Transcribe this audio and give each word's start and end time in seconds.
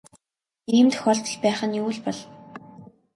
Ийм 0.77 0.87
тохиолдол 0.93 1.35
байх 1.43 1.59
нь 1.67 1.77
юу 1.81 1.89
л 1.95 1.99
бол. 2.05 2.19